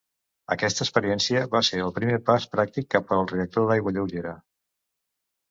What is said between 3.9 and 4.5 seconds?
lleugera.